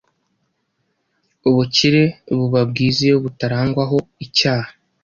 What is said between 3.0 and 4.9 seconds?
iyo butarangwaho icyaha,